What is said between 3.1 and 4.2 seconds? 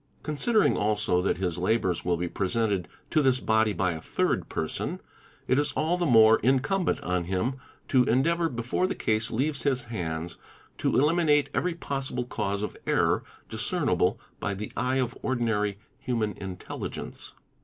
to this body by a